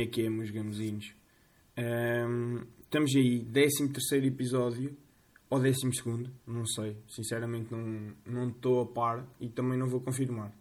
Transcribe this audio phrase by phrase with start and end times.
[0.00, 1.14] É que é, meus gamozinhos?
[1.76, 4.96] Um, estamos aí, 13 episódio,
[5.50, 5.90] ou 12,
[6.46, 6.96] não sei.
[7.06, 7.68] Sinceramente,
[8.24, 10.56] não estou a par e também não vou confirmar.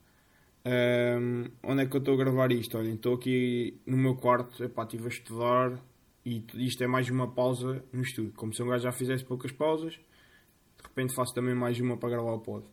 [0.65, 2.77] Um, onde é que eu estou a gravar isto?
[2.77, 5.81] Olhem, estou aqui no meu quarto, epá, estive a estudar
[6.25, 8.33] e isto é mais uma pausa no estudo.
[8.33, 12.09] Como se um gajo já fizesse poucas pausas, de repente faço também mais uma para
[12.09, 12.65] gravar o pod.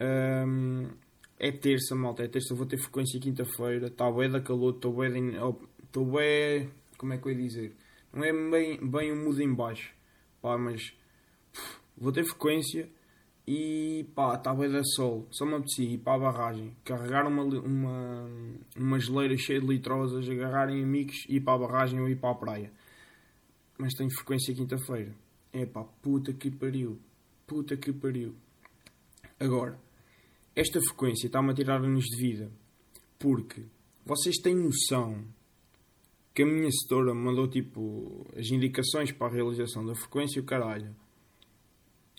[0.00, 0.88] Um,
[1.42, 5.08] é terça, malta, é terça, vou ter frequência quinta-feira, está bué da calor, estou bué,
[5.92, 7.76] estou bué, como é que eu ia dizer?
[8.12, 9.94] Não é bem, bem um mudo em baixo,
[10.40, 10.90] pá, mas
[11.52, 12.88] pff, vou ter frequência
[13.46, 17.42] e pá, está bué da sol, só me apetecia ir para a barragem, carregar uma,
[17.44, 18.30] uma,
[18.74, 22.34] uma geleira cheia de litrosas, agarrarem amigos, ir para a barragem ou ir para a
[22.34, 22.72] praia.
[23.76, 25.14] Mas tenho frequência quinta-feira.
[25.52, 26.98] É pá, puta que pariu,
[27.46, 28.34] puta que pariu.
[29.38, 29.78] Agora,
[30.54, 32.50] esta frequência está-me a tirar anos de vida.
[33.18, 33.64] Porque
[34.04, 35.24] vocês têm noção
[36.34, 40.44] que a minha setora me mandou tipo as indicações para a realização da frequência o
[40.44, 40.94] caralho.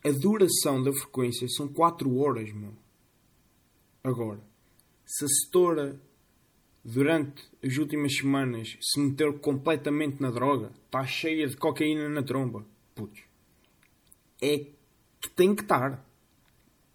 [0.04, 2.74] A duração da frequência são 4 horas, meu.
[4.04, 4.42] Agora,
[5.06, 6.00] se a setora
[6.84, 12.66] durante as últimas semanas se meteu completamente na droga, está cheia de cocaína na tromba,
[12.94, 13.24] putz,
[14.42, 14.58] é
[15.22, 16.06] que tem que estar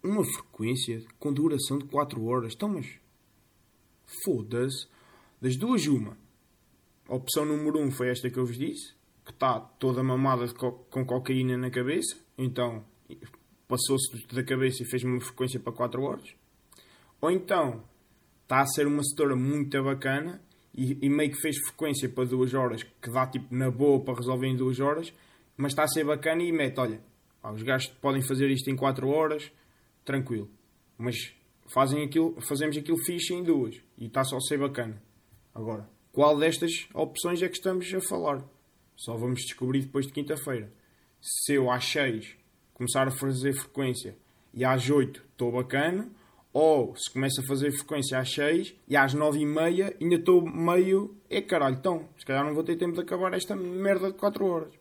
[0.03, 2.53] uma frequência com duração de 4 horas.
[2.53, 2.87] Então, mas
[4.23, 4.87] foda-se.
[5.41, 6.17] Das duas, uma.
[7.09, 8.93] A opção número 1 um foi esta que eu vos disse,
[9.25, 12.15] que está toda mamada co com cocaína na cabeça.
[12.37, 12.85] Então,
[13.67, 16.35] passou-se da cabeça e fez-me uma frequência para 4 horas.
[17.19, 17.83] Ou então,
[18.43, 20.39] está a ser uma setora muito bacana
[20.71, 24.13] e, e, meio que fez frequência para 2 horas, que dá tipo na boa para
[24.13, 25.11] resolver em 2 horas,
[25.57, 27.01] mas está a ser bacana e mete, olha,
[27.43, 29.51] os gajos podem fazer isto em 4 horas,
[30.05, 30.47] tranquilo.
[30.95, 31.33] Mas
[31.73, 35.01] fazem aquilo, fazemos aquilo fixe em duas e está só a ser bacana.
[35.55, 38.43] Agora, qual destas opções é que estamos a falar?
[38.95, 40.71] Só vamos descobrir depois de quinta-feira.
[41.21, 42.35] Se eu às 6
[42.73, 44.17] começar a fazer frequência
[44.53, 46.09] e às 8 estou bacana,
[46.51, 50.41] ou se começa a fazer frequência às 6 e às 9 e meia ainda estou
[50.41, 51.15] meio.
[51.29, 54.45] É caralho, então, se calhar não vou ter tempo de acabar esta merda de 4
[54.45, 54.73] horas.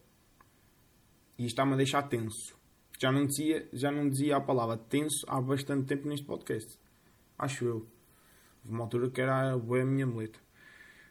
[1.39, 2.57] E isto está-me a deixar tenso.
[2.99, 6.79] Já não dizia, já não dizia a palavra tenso há bastante tempo neste podcast.
[7.39, 7.87] Acho eu.
[8.65, 10.41] Houve uma altura que era a minha muleta.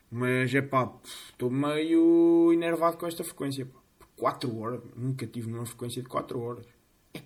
[0.09, 3.65] Mas é pá, estou meio enervado com esta frequência.
[3.65, 3.79] Pá.
[4.17, 4.81] 4 horas.
[4.95, 6.65] Nunca tive numa frequência de 4 horas.
[7.13, 7.21] É.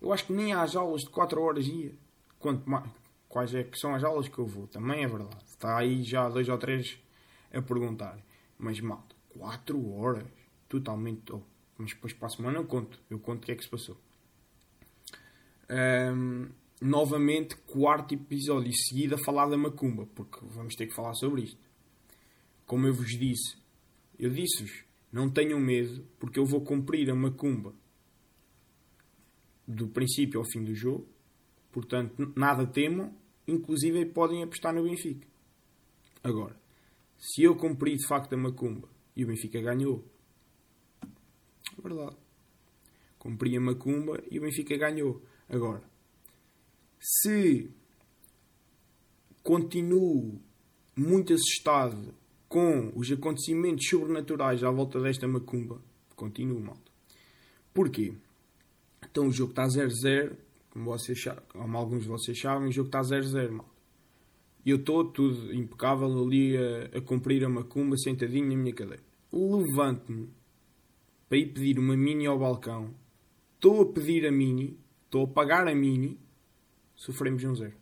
[0.00, 1.94] Eu acho que nem às aulas de 4 horas ia.
[2.38, 2.88] Quanto mais,
[3.28, 4.66] quais é que são as aulas que eu vou?
[4.66, 5.44] Também é verdade.
[5.46, 6.98] Está aí já dois ou três
[7.52, 8.18] a perguntar.
[8.58, 10.26] Mas malta, 4 horas.
[10.68, 11.32] Totalmente.
[11.32, 11.42] Oh,
[11.76, 13.00] mas depois para a semana eu conto.
[13.10, 13.96] Eu conto o que é que se passou.
[15.70, 16.48] Um,
[16.80, 21.58] novamente, quarto episódio seguido a falar da macumba, porque vamos ter que falar sobre isto.
[22.70, 23.56] Como eu vos disse,
[24.16, 27.74] eu disse-vos, não tenham medo, porque eu vou cumprir a macumba
[29.66, 31.04] do princípio ao fim do jogo.
[31.72, 33.12] Portanto, nada temam,
[33.44, 35.26] inclusive podem apostar no Benfica.
[36.22, 36.56] Agora,
[37.18, 40.08] se eu cumprir de facto a macumba e o Benfica ganhou,
[41.82, 42.16] Verdade.
[43.18, 45.20] Cumpri a macumba e o Benfica ganhou.
[45.48, 45.82] Agora,
[47.00, 47.68] se
[49.42, 50.40] continuo
[50.94, 52.19] muito assustado
[52.50, 55.80] com os acontecimentos sobrenaturais à volta desta macumba,
[56.16, 56.90] continuo, malta.
[57.72, 58.12] Porquê?
[59.08, 60.36] Então o jogo está 0-0,
[60.70, 60.92] como,
[61.48, 63.70] como alguns de vocês sabem, o jogo está 0-0, malta.
[64.66, 69.02] E eu estou tudo impecável ali a, a cumprir a macumba, sentadinho na minha cadeira.
[69.32, 70.28] Levanto-me
[71.28, 72.92] para ir pedir uma mini ao balcão,
[73.54, 76.18] estou a pedir a mini, estou a pagar a mini,
[76.96, 77.76] sofremos um zero.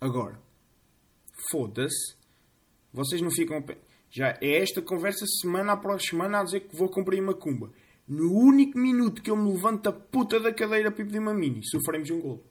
[0.00, 0.41] Agora,
[1.52, 2.16] foda-se,
[2.92, 3.62] vocês não ficam.
[4.10, 7.70] Já é esta conversa semana após semana a dizer que vou cumprir uma cumba.
[8.08, 11.62] No único minuto que eu me levanto a puta da cadeira para pedir uma mini,
[11.64, 12.44] sofremos um gol.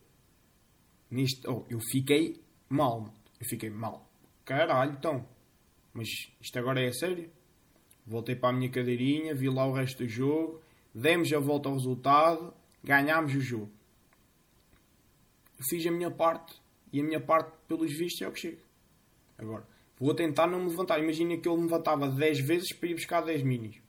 [1.09, 3.14] Neste, oh, eu fiquei mal.
[3.40, 4.09] Eu fiquei mal.
[4.46, 5.28] Caralho, então.
[5.93, 6.08] Mas
[6.40, 7.29] isto agora é sério?
[8.08, 10.61] Voltei para a minha cadeirinha, vi lá o resto do jogo,
[10.96, 12.53] demos a volta ao resultado,
[12.84, 13.72] ganhámos o jogo.
[15.70, 16.59] Fiz a minha parte
[16.91, 18.71] e a minha parte, pelos vistos, é o que chega.
[19.41, 19.67] Agora,
[19.99, 20.99] vou tentar não me levantar.
[20.99, 23.82] Imagina que eu me levantava 10 vezes para ir buscar 10 minis.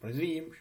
[0.00, 0.56] Perdíamos.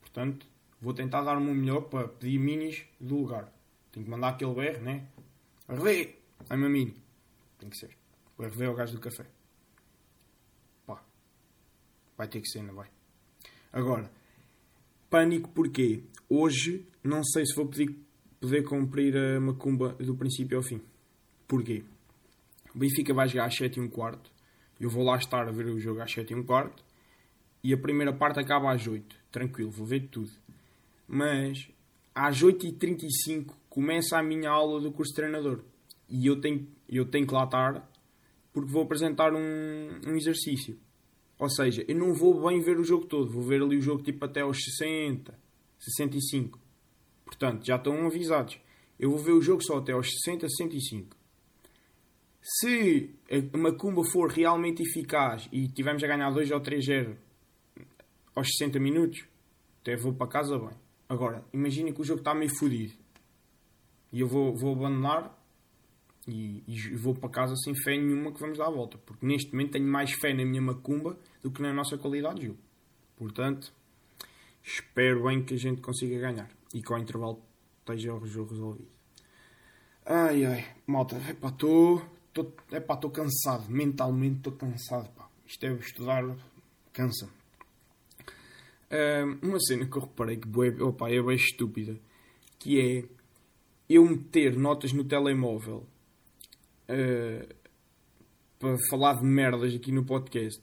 [0.00, 0.46] Portanto,
[0.80, 3.52] vou tentar dar-me o melhor para pedir minis do lugar.
[3.92, 5.06] Tenho que mandar aquele BR, né?
[5.68, 6.16] RV!
[6.48, 6.96] Ai, uma mini.
[7.58, 7.90] Tem que ser.
[8.36, 9.26] O RV é o gajo do café.
[12.18, 12.88] Vai ter que ser, não vai?
[13.72, 14.10] Agora,
[15.08, 16.02] pânico porquê?
[16.28, 17.96] Hoje não sei se vou poder,
[18.40, 20.82] poder cumprir a macumba do princípio ao fim.
[21.48, 21.82] Porquê?
[22.74, 24.30] O Benfica vai jogar às 7 e um quarto.
[24.78, 26.84] Eu vou lá estar a ver o jogo às 7 e um quarto.
[27.64, 29.16] E a primeira parte acaba às 8.
[29.32, 30.30] Tranquilo, vou ver tudo.
[31.08, 31.68] Mas
[32.14, 35.64] às 8h35 começa a minha aula do curso de treinador.
[36.08, 37.90] E eu tenho, eu tenho que lá estar
[38.52, 40.78] porque vou apresentar um, um exercício.
[41.38, 43.30] Ou seja, eu não vou bem ver o jogo todo.
[43.30, 45.32] Vou ver ali o jogo tipo até aos 60,
[45.78, 46.58] 65.
[47.24, 48.58] Portanto, já estão avisados.
[48.98, 51.17] Eu vou ver o jogo só até aos 60, 65.
[52.50, 57.14] Se a Macumba for realmente eficaz e tivermos a ganhar 2 ou 3-0
[58.34, 59.22] aos 60 minutos,
[59.82, 60.70] até vou para casa bem.
[61.10, 62.94] Agora, imaginem que o jogo está meio fodido.
[64.10, 65.38] E eu vou, vou abandonar
[66.26, 68.96] e, e, vou para casa sem fé nenhuma que vamos dar a volta.
[68.96, 72.46] Porque neste momento tenho mais fé na minha macumba do que na nossa qualidade de
[72.46, 72.60] jogo.
[73.14, 73.74] Portanto,
[74.62, 76.48] espero bem que a gente consiga ganhar.
[76.72, 77.42] E que ao intervalo
[77.80, 78.88] esteja o jogo resolvido.
[80.06, 81.52] Ai ai, malta, epá,
[82.40, 82.54] estou.
[82.94, 85.10] Estou cansado, mentalmente estou cansado.
[85.14, 85.28] Pá.
[85.46, 86.36] Isto é estudar,
[86.92, 87.32] cansa-me.
[88.90, 91.98] Uh, uma cena que eu reparei que opa, é bem estúpida,
[92.58, 93.04] que é
[93.88, 95.86] eu meter notas no telemóvel
[96.88, 97.54] uh,
[98.58, 100.62] para falar de merdas aqui no podcast.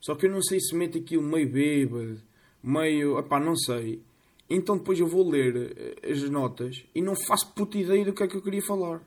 [0.00, 2.20] Só que eu não sei se mete aquilo meio bêbado,
[2.62, 3.18] meio.
[3.18, 4.02] Epá, não sei.
[4.48, 8.22] Então depois eu vou ler eh, as notas e não faço puta ideia do que
[8.22, 9.00] é que eu queria falar.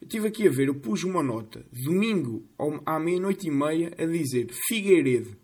[0.00, 2.46] Eu estive aqui a ver, eu pus uma nota domingo
[2.84, 5.36] à meia-noite e meia a dizer Figueiredo.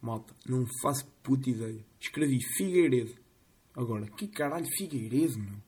[0.00, 1.84] Malta, não faço puta ideia.
[2.00, 3.14] Escrevi Figueiredo.
[3.74, 5.58] Agora, que caralho Figueiredo, meu?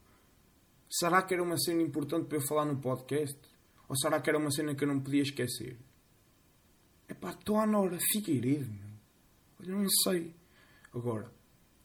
[0.90, 3.38] Será que era uma cena importante para eu falar no podcast?
[3.88, 5.76] Ou será que era uma cena que eu não podia esquecer?
[7.06, 8.88] É pá, estou à hora, Figueiredo, meu.
[9.60, 10.34] Olha, não sei.
[10.94, 11.30] Agora,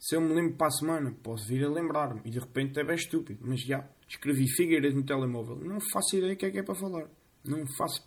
[0.04, 2.20] se eu me lembro para a semana, posso vir a lembrar-me.
[2.26, 3.40] E de repente é bem estúpido.
[3.42, 5.56] Mas já, escrevi Figueiredo no telemóvel.
[5.56, 7.08] Não faço ideia o que é que é para falar.
[7.46, 8.06] Não faço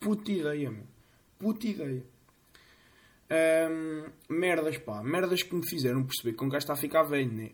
[0.00, 0.86] puta ideia, meu.
[1.38, 2.02] Puta ideia.
[4.26, 5.02] merdas, pá.
[5.02, 7.50] Merdas que me fizeram perceber que um gajo está a ficar velho, né?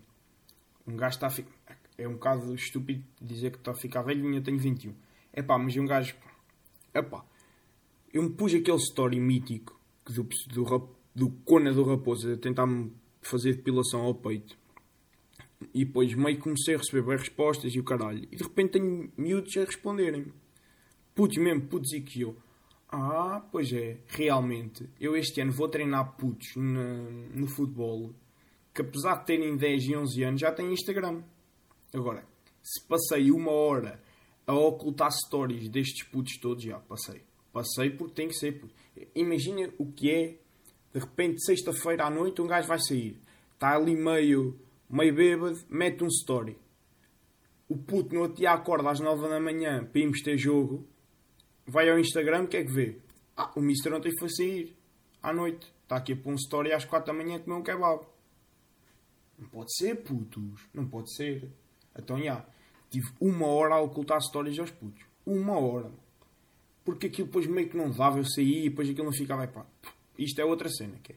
[0.86, 1.50] Um gajo está a ficar
[1.98, 4.94] é um bocado estúpido dizer que estou a ficar velho e eu tenho 21.
[5.32, 6.14] É pá, mas um gajo.
[6.94, 7.24] É pá.
[8.14, 13.54] Eu me pus aquele story mítico do, do, do Cona do Raposo a tentar-me fazer
[13.54, 14.58] depilação ao peito.
[15.74, 18.26] E depois meio comecei a receber bem respostas e o caralho.
[18.30, 20.32] E de repente tenho miúdos a responderem.
[21.14, 22.36] Putos mesmo, putos e que eu.
[22.88, 24.88] Ah, pois é, realmente.
[24.98, 28.14] Eu este ano vou treinar putos no, no futebol
[28.74, 31.22] que apesar de terem 10 e 11 anos já têm Instagram.
[31.92, 32.24] Agora,
[32.62, 34.00] se passei uma hora
[34.46, 37.22] a ocultar stories destes putos todos, já passei.
[37.52, 38.62] Passei porque tem que ser.
[39.14, 40.38] Imagina o que é,
[40.92, 43.20] de repente, sexta-feira à noite, um gajo vai sair,
[43.54, 44.58] está ali meio,
[44.88, 46.56] meio bêbado, mete um story.
[47.68, 50.86] O puto no outro dia acorda às nove da manhã para irmos ter jogo,
[51.66, 52.98] vai ao Instagram, o que é que vê?
[53.36, 54.76] Ah, o Mister ontem foi sair
[55.22, 58.04] à noite, está aqui a pôr um story às quatro da manhã comer um kebab.
[59.38, 61.48] Não pode ser, putos, não pode ser.
[61.96, 62.44] Então, já,
[62.90, 65.02] tive uma hora a ocultar stories aos putos.
[65.24, 65.90] Uma hora.
[66.84, 69.44] Porque aquilo depois meio que não dava, eu saía e depois aquilo não ficava.
[69.44, 69.64] Epá,
[70.24, 70.98] isto é outra cena.
[71.02, 71.16] Que é,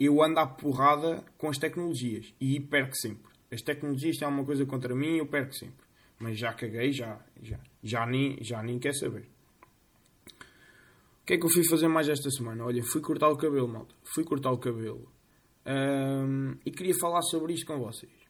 [0.00, 3.32] eu ando à porrada com as tecnologias e perco sempre.
[3.52, 5.84] As tecnologias têm alguma coisa contra mim eu perco sempre.
[6.18, 9.28] Mas já caguei, já, já, já, nem, já nem quer saber.
[11.22, 12.64] O que é que eu fui fazer mais esta semana?
[12.64, 13.94] Olha, fui cortar o cabelo, malta.
[14.14, 15.10] Fui cortar o cabelo.
[15.66, 18.24] Um, e queria falar sobre isto com vocês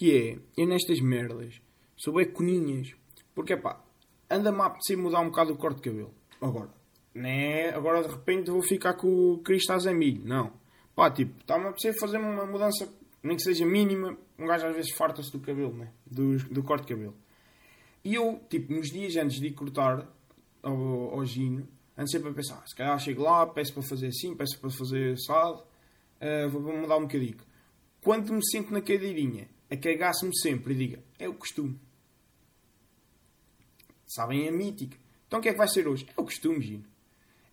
[0.00, 1.60] que é, eu nestas merdas,
[1.94, 2.88] sou bem coninhas,
[3.34, 3.84] porque pá,
[4.30, 6.14] anda-me a apetecer mudar um bocado o corte de cabelo.
[6.40, 6.70] Agora,
[7.14, 7.70] né?
[7.70, 10.22] Agora de repente vou ficar com o Cristo Azamilho.
[10.24, 10.52] Não.
[10.94, 14.16] Pá, tipo, está-me a apetecer fazer uma mudança, nem que seja mínima.
[14.38, 15.92] Um gajo às vezes farta-se do cabelo, né?
[16.06, 17.16] Do, do corte de cabelo.
[18.04, 20.06] E eu, tipo, nos dias antes de cortar
[20.62, 24.34] ao, ao Gino, ando sempre a pensar, se calhar chego lá, peço para fazer assim,
[24.34, 25.62] peço para fazer assado,
[26.20, 27.36] uh, vou mudar um bocadinho.
[28.00, 31.78] Quando me sinto na cadeirinha a cagar-se-me sempre e diga: é o costume.
[34.06, 34.96] Sabem a mítica.
[35.26, 36.06] Então o que é que vai ser hoje?
[36.16, 36.84] É o costume, Gino.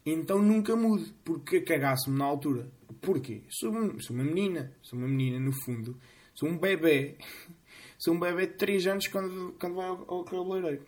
[0.10, 2.72] Então nunca mude, porque cagasse-me na altura.
[3.02, 3.44] Porquê?
[3.50, 6.00] Sou, sou uma menina, sou uma menina no fundo,
[6.34, 7.18] sou um bebê.
[8.00, 10.86] Sou um bebê de 3 anos quando, quando vai ao, ao cabeleireiro.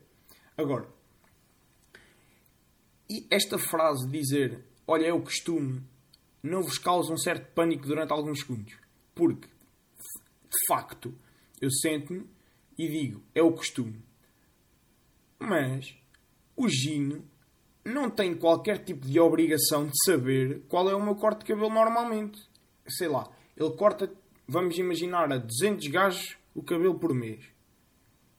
[0.56, 0.88] Agora,
[3.10, 5.82] e esta frase de dizer olha, é o costume,
[6.44, 8.78] não vos causa um certo pânico durante alguns segundos.
[9.16, 11.12] Porque de facto,
[11.60, 12.30] eu sento-me
[12.78, 14.04] e digo, é o costume.
[15.40, 15.96] Mas
[16.56, 17.28] o Gino
[17.89, 21.69] não tem qualquer tipo de obrigação de saber qual é o meu corte de cabelo
[21.69, 22.39] normalmente.
[22.88, 24.12] Sei lá, ele corta,
[24.48, 27.43] vamos imaginar, a 200 gajos o cabelo por mês.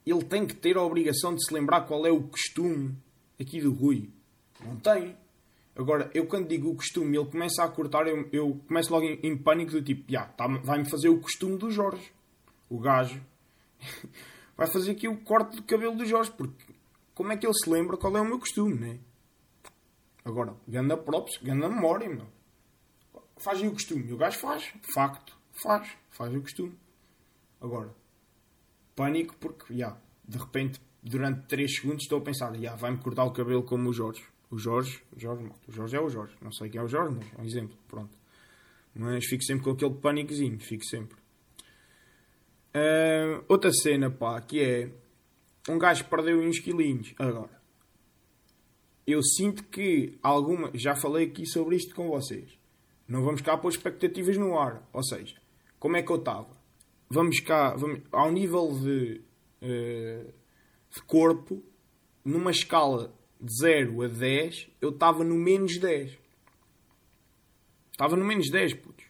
[0.06, 2.96] ele tem que ter a obrigação de se lembrar qual é o costume
[3.40, 4.10] aqui do Rui.
[4.64, 5.16] Não tem.
[5.76, 9.18] Agora, eu quando digo o costume, ele começa a cortar, eu, eu começo logo em,
[9.22, 12.12] em pânico do tipo, yeah, tá, vai-me fazer o costume do Jorge.
[12.68, 13.20] O gajo.
[14.56, 16.74] vai fazer aqui o corte de cabelo do Jorge, porque
[17.14, 18.98] como é que ele se lembra qual é o meu costume, né?
[20.24, 22.26] Agora, ganda props, ganda memória, meu.
[23.38, 24.06] Faz aí o costume.
[24.06, 24.72] E o gajo faz.
[24.94, 25.36] Facto.
[25.52, 25.96] Faz.
[26.10, 26.78] Faz o costume.
[27.60, 27.94] Agora,
[28.94, 29.96] pânico porque, já,
[30.26, 33.92] de repente, durante 3 segundos estou a pensar, já, vai-me cortar o cabelo como o
[33.92, 34.24] Jorge.
[34.50, 36.34] O Jorge, o Jorge, o Jorge é o Jorge.
[36.42, 37.76] Não sei quem é o Jorge, mas é um exemplo.
[37.86, 38.18] Pronto.
[38.94, 40.58] Mas fico sempre com aquele pânicozinho.
[40.58, 41.16] Fico sempre.
[42.74, 44.90] Uh, outra cena, pá, que é...
[45.68, 47.14] Um gajo perdeu uns quilinhos.
[47.18, 47.59] Agora,
[49.10, 50.70] eu sinto que alguma...
[50.74, 52.58] Já falei aqui sobre isto com vocês.
[53.08, 54.88] Não vamos cá pôr expectativas no ar.
[54.92, 55.36] Ou seja,
[55.78, 56.50] como é que eu estava?
[57.08, 57.74] Vamos cá...
[57.74, 59.20] Vamos, ao nível de,
[59.62, 60.32] uh,
[60.94, 61.62] de corpo,
[62.24, 66.18] numa escala de 0 a 10, eu estava no menos 10.
[67.92, 69.04] Estava no menos 10, putz.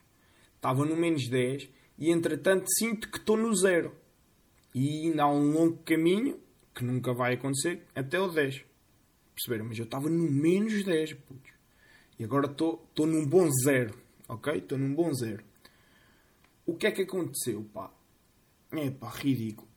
[0.56, 3.92] Estava no menos 10 e entretanto sinto que estou no 0.
[4.74, 6.38] E ainda há um longo caminho,
[6.74, 8.64] que nunca vai acontecer, até o 10.
[9.34, 9.66] Perceberam?
[9.66, 11.52] Mas eu estava no menos 10, putz.
[12.18, 13.94] E agora estou num bom 0.
[14.28, 14.52] Ok?
[14.54, 15.42] Estou num bom 0.
[16.66, 17.90] O que é que aconteceu, pá?
[18.72, 19.68] É pá, ridículo.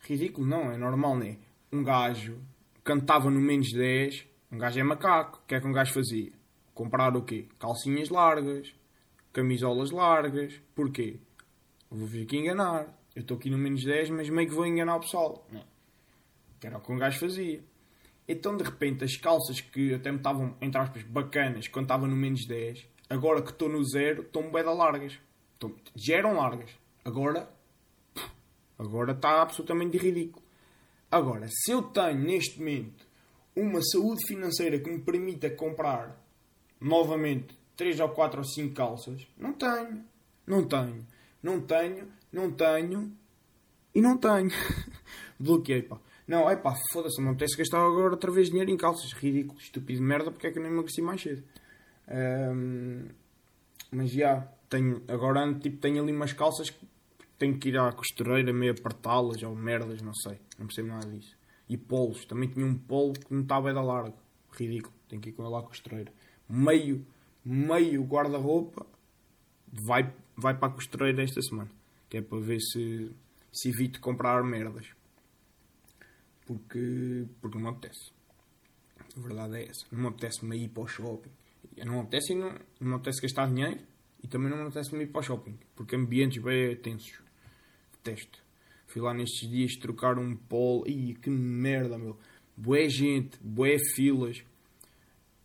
[0.00, 1.36] Ridículo não, é normal, não é?
[1.72, 2.38] Um gajo
[2.84, 5.40] cantava no menos 10, um gajo é macaco.
[5.42, 6.32] O que é que um gajo fazia?
[6.72, 7.48] Comprar o quê?
[7.58, 8.72] Calcinhas largas,
[9.32, 10.60] camisolas largas.
[10.74, 11.18] Porquê?
[11.90, 12.96] Vou-vos aqui enganar.
[13.16, 15.44] Eu estou aqui no menos 10, mas meio que vou enganar o pessoal.
[15.50, 15.64] Não.
[16.60, 17.64] Que era o que um gajo fazia.
[18.28, 22.14] Então, de repente, as calças que até me estavam, entre aspas, bacanas, quando estava no
[22.14, 25.18] menos 10, agora que estou no zero, estão bem largas.
[25.96, 26.70] Já eram largas.
[27.02, 27.48] Agora,
[28.78, 30.44] agora está absolutamente ridículo.
[31.10, 33.06] Agora, se eu tenho neste momento
[33.56, 36.22] uma saúde financeira que me permita comprar
[36.78, 40.04] novamente 3 ou 4 ou 5 calças, não tenho.
[40.46, 41.06] Não tenho.
[41.42, 43.12] Não tenho, não tenho
[43.94, 44.50] e não tenho.
[45.40, 45.98] Bloqueei, pá.
[46.28, 49.14] Não, é pá, foda-se, não apetece gastar agora outra vez dinheiro em calças.
[49.14, 51.42] Ridículo, estúpido merda, porque é que eu não emagreci mais cedo.
[52.06, 53.08] Um,
[53.90, 56.86] mas já, tenho, agora tipo, tenho ali umas calças que
[57.38, 60.38] tenho que ir à costureira meio apertá-las ou merdas, não sei.
[60.58, 61.34] Não percebo nada disso.
[61.66, 62.26] E polos.
[62.26, 64.18] Também tinha um polo que não estava da largo.
[64.52, 64.92] Ridículo.
[65.08, 66.12] Tenho que ir com ele à costureira.
[66.46, 67.06] Meio,
[67.42, 68.86] meio guarda-roupa
[69.72, 71.70] vai, vai para a costureira esta semana.
[72.10, 73.10] Que é para ver se,
[73.52, 74.97] se evito comprar merdas.
[76.48, 78.10] Porque, porque não me apetece.
[79.14, 79.84] A verdade é essa.
[79.92, 81.30] Não me apetece-me ir para o shopping.
[81.84, 83.78] Não me apetece, não, não apetece gastar dinheiro
[84.22, 85.58] e também não me apetece me ir para o shopping.
[85.76, 87.20] Porque ambientes bem tensos
[87.92, 88.42] detesto.
[88.86, 90.88] Fui lá nestes dias trocar um polo.
[90.88, 92.16] Ih, que merda, meu.
[92.56, 94.42] Boé gente, boé filas.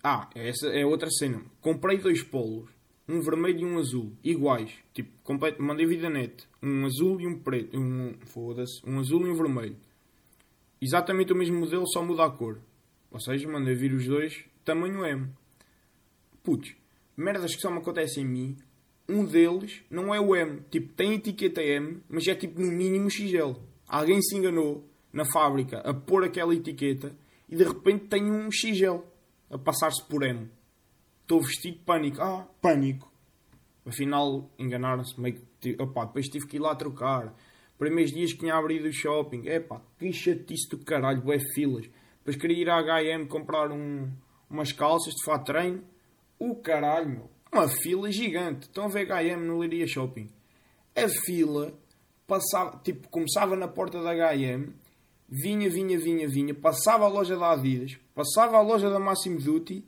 [0.01, 1.43] Ah, essa é outra cena.
[1.59, 2.69] Comprei dois polos.
[3.09, 4.13] Um vermelho e um azul.
[4.23, 4.71] Iguais.
[4.93, 6.47] Tipo, completo, mandei vida net.
[6.61, 7.77] Um azul e um preto.
[7.77, 8.81] Um, foda-se.
[8.89, 9.75] Um azul e um vermelho.
[10.83, 12.59] Exatamente o mesmo modelo, só muda a cor.
[13.09, 15.29] Ou seja, mandei vir os dois tamanho M.
[16.43, 16.75] Putz,
[17.15, 18.57] merdas que só me acontecem em mim
[19.07, 20.61] um deles não é o M.
[20.69, 23.53] Tipo, tem etiqueta M, mas é tipo no mínimo XL.
[23.87, 27.15] Alguém se enganou na fábrica a pôr aquela etiqueta
[27.47, 28.99] e de repente tem um XL
[29.49, 30.49] a passar-se por M.
[31.21, 32.21] Estou vestido de pânico.
[32.21, 33.09] Ah, pânico.
[33.85, 35.17] Afinal, enganaram-se.
[35.19, 37.33] Meio que, opa, depois tive que ir lá trocar.
[37.77, 39.47] Primeiros dias que tinha abrido o shopping.
[39.47, 41.89] Epá, que chatice do caralho, é filas.
[42.19, 44.09] Depois queria ir à H&M comprar um,
[44.49, 45.83] umas calças de fato treino.
[46.39, 48.63] O caralho, meu uma fila gigante.
[48.63, 50.29] Estão a ver HM no Liria Shopping.
[50.95, 51.73] A fila
[52.27, 54.73] passava, tipo, começava na porta da HM,
[55.29, 59.85] vinha, vinha, vinha, vinha, passava a loja da Adidas, passava a loja da Massimo Duty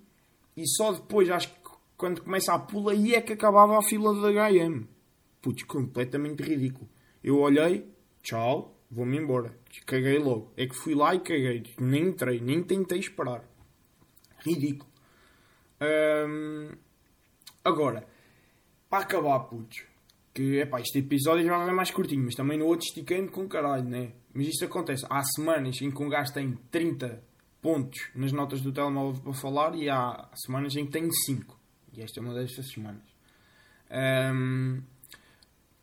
[0.55, 1.59] e só depois, acho que
[1.97, 4.85] quando começa a pula, aí é que acabava a fila da HM.
[5.41, 6.89] Putz, completamente ridículo.
[7.25, 7.91] Eu olhei,
[8.21, 9.57] tchau, vou-me embora.
[9.85, 10.53] Caguei logo.
[10.55, 11.63] É que fui lá e caguei.
[11.79, 13.43] Nem entrei, nem tentei esperar.
[14.45, 14.89] Ridículo.
[15.81, 16.69] Hum,
[17.65, 18.07] Agora,
[18.87, 19.83] para acabar, putos,
[20.31, 23.85] que é este episódio já vai mais curtinho, mas também no outro estiquei-me com caralho,
[23.85, 24.11] né?
[24.31, 25.03] Mas isto acontece.
[25.09, 27.23] Há semanas em que um gajo tem 30
[27.59, 31.59] pontos nas notas do telemóvel para falar e há semanas em que tem 5.
[31.91, 33.01] E esta é uma destas semanas.
[33.89, 34.83] Um,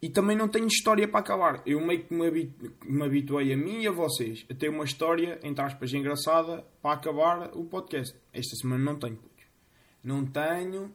[0.03, 1.63] e também não tenho história para acabar.
[1.65, 5.65] Eu meio que me, habituei a mim e a vocês a ter uma história, entre
[5.65, 8.13] aspas, engraçada para acabar o podcast.
[8.33, 9.19] Esta semana não tenho.
[10.03, 10.87] Não tenho.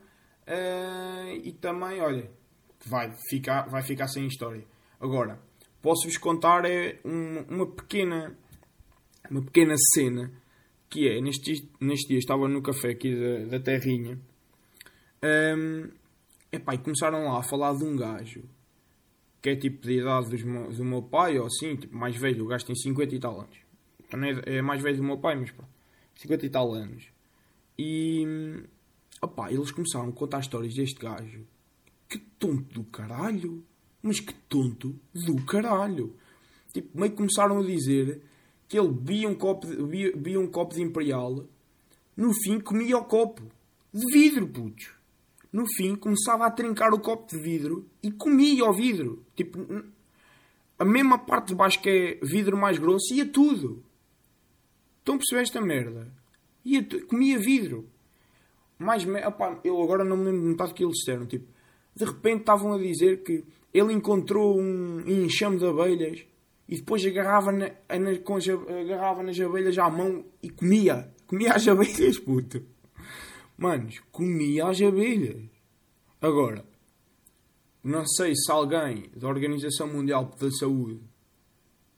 [0.46, 2.30] Uh, e também, olha,
[2.86, 4.66] vai ficar, vai ficar sem história.
[5.00, 5.40] Agora,
[5.82, 8.38] posso-vos contar é um, uma pequena
[9.30, 10.32] uma pequena cena
[10.90, 14.18] que é, neste, neste dia estava no café aqui da, da terrinha
[15.22, 15.90] um,
[16.50, 18.44] epá, e começaram lá a falar de um gajo
[19.48, 20.44] que é tipo de idade dos,
[20.77, 23.58] do meu pai, ou assim, tipo mais velho, o gajo tem 50 e tal anos.
[24.46, 25.72] É, é mais velho do meu pai, mas pronto,
[26.16, 27.06] 50 e tal anos.
[27.80, 28.25] E
[29.22, 31.46] opá, eles começaram a contar histórias deste gajo.
[32.10, 33.63] Que tonto do caralho!
[34.01, 36.13] Mas que tonto do caralho!
[36.74, 38.22] Tipo, meio que começaram a dizer
[38.68, 41.46] que ele bebia um copo de, um copo de Imperial,
[42.18, 43.44] no fim comia o copo
[43.94, 44.89] de vidro, putos.
[45.51, 49.24] No fim começava a trincar o copo de vidro e comia o vidro.
[49.36, 49.60] Tipo,
[50.77, 53.84] a mesma parte de baixo que é vidro mais grosso ia tudo.
[55.00, 56.12] Estão a perceber esta merda?
[56.66, 57.88] Ia comia vidro.
[58.77, 61.25] Mais, opa, eu agora não me lembro de metade que eles disseram.
[61.25, 61.48] Tipo,
[61.96, 66.25] de repente estavam a dizer que ele encontrou um enxame de abelhas
[66.68, 71.10] e depois agarrava, na, agarrava nas abelhas à mão e comia.
[71.25, 72.62] Comia as abelhas, puto.
[73.58, 75.50] Manos, comia as abelhas.
[76.22, 76.64] Agora,
[77.84, 81.02] não sei se alguém da Organização Mundial da Saúde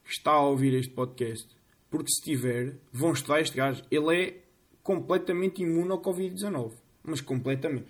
[0.06, 1.48] está a ouvir este podcast,
[1.90, 3.84] porque se tiver, vão estudar este gajo.
[3.92, 4.44] Ele é
[4.82, 6.74] completamente imune ao Covid-19.
[7.04, 7.88] Mas completamente.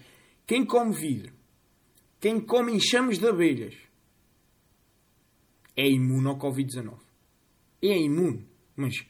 [0.48, 1.34] Quem come vidro,
[2.20, 3.76] quem come enxames de abelhas,
[5.76, 6.98] é imune ao Covid-19.
[7.82, 8.48] É imune.
[8.76, 9.06] Mas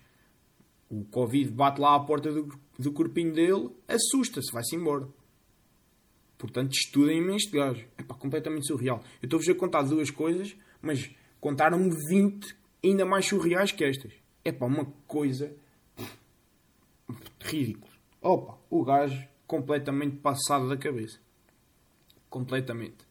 [0.89, 5.07] o Covid bate lá à porta do, do corpinho dele, assusta-se, vai-se embora.
[6.37, 7.85] Portanto, estudem-me este gajo.
[7.97, 9.03] É pá, completamente surreal.
[9.21, 14.13] Eu estou-vos a contar duas coisas, mas contaram-me 20 ainda mais surreais que estas.
[14.45, 15.53] É pá, uma coisa
[17.41, 17.91] ridícula.
[18.21, 21.19] Opa, o gajo completamente passado da cabeça.
[22.29, 23.07] Completamente.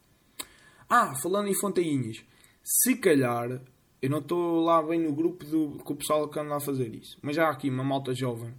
[0.89, 2.25] Ah, falando em fontainhas
[2.71, 3.63] se calhar,
[4.03, 6.95] eu não estou lá bem no grupo do, com o pessoal que anda a fazer
[6.95, 8.55] isso, mas já há aqui uma malta jovem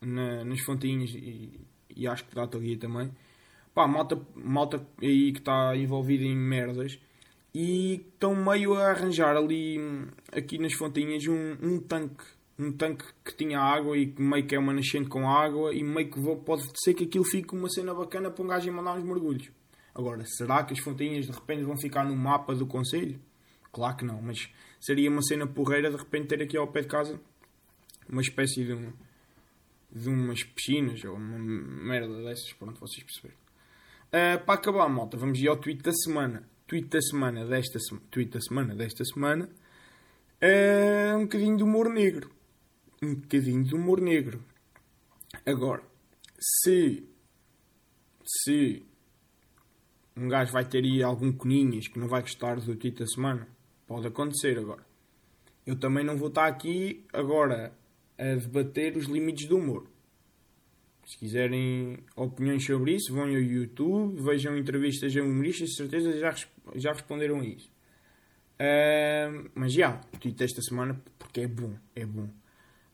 [0.00, 1.60] na, nas fontinhas e,
[1.94, 3.10] e, acho que dá guia também.
[3.74, 6.98] Pá, malta, malta aí que está envolvida em merdas
[7.54, 9.78] e estão meio a arranjar ali,
[10.32, 12.24] aqui nas fontinhas, um, um tanque.
[12.58, 16.10] Um tanque que tinha água e meio que é uma nascente com água e meio
[16.10, 19.48] que pode ser que aquilo fique uma cena bacana para um gajo mandar uns mergulhos.
[19.94, 23.20] Agora, será que as fontinhas de repente vão ficar no mapa do Conselho?
[23.70, 24.48] Claro que não, mas
[24.80, 27.20] seria uma cena porreira de repente ter aqui ao pé de casa
[28.08, 28.92] uma espécie de, um,
[29.90, 33.36] de umas piscinas ou uma merda dessas, pronto, vocês perceberam.
[34.08, 36.48] Uh, para acabar, malta, vamos ir ao tweet da semana.
[36.66, 37.94] Tweet da semana desta, se...
[38.10, 39.48] tweet da semana desta semana.
[40.42, 42.30] Uh, um bocadinho de humor negro.
[43.02, 44.42] Um bocadinho de humor negro.
[45.44, 45.82] Agora,
[46.38, 47.08] se
[48.24, 48.86] se
[50.16, 53.48] um gajo vai ter aí algum coninhas que não vai gostar do título da semana.
[53.86, 54.84] Pode acontecer agora.
[55.64, 57.72] Eu também não vou estar aqui agora
[58.18, 59.86] a debater os limites do humor.
[61.06, 66.34] Se quiserem opiniões sobre isso, vão ao YouTube, vejam entrevistas a humoristas, de certeza já,
[66.74, 67.70] já responderam a isso.
[68.60, 72.24] Uh, mas já, título desta semana, porque é bom, é bom.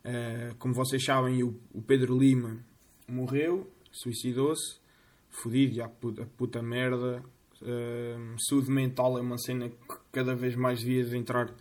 [0.05, 2.65] Uh, como vocês sabem, o, o Pedro Lima
[3.09, 4.79] morreu, suicidou-se
[5.31, 7.23] fodido, já puta, puta merda.
[7.63, 9.77] Uh, saúde mental é uma cena que
[10.13, 11.53] cada vez mais devia de entrar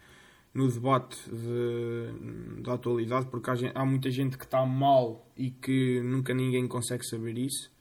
[0.54, 6.00] no debate de, da atualidade, porque há, há, muita gente que está mal e que
[6.02, 7.72] nunca ninguém consegue saber isso.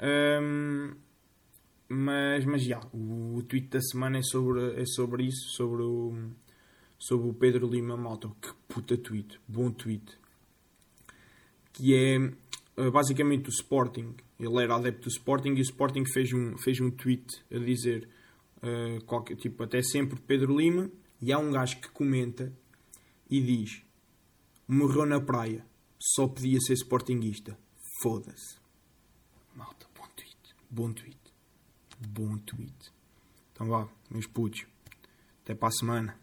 [0.00, 0.94] Um,
[1.88, 6.14] mas, mas já, o, o, tweet da semana é sobre, é sobre isso, sobre o,
[6.98, 8.30] sobre o Pedro Lima Malta.
[8.40, 10.16] Que puta tweet, bom tweet.
[11.72, 12.18] Que é
[12.80, 16.80] uh, basicamente o Sporting ele era adepto do Sporting e o Sporting fez um, fez
[16.80, 18.08] um tweet a dizer
[18.58, 20.90] uh, qualquer, tipo, até sempre Pedro Lima
[21.24, 22.52] e há um gajo que comenta
[23.30, 23.82] e diz
[24.68, 25.64] morreu na praia
[25.98, 27.58] só podia ser Sportingista
[28.02, 28.58] foda-se.
[29.56, 30.56] Malta, bom tweet.
[30.68, 31.18] Bom tweet.
[32.08, 32.92] Bom tweet.
[33.52, 34.66] Então vá, meus putos.
[35.42, 36.20] Até para a semana